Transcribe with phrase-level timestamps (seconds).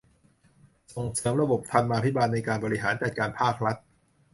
[0.93, 3.75] ส่งเสริมระบบธรรมาภิบาลในการบริหารจัดการภาครัฐ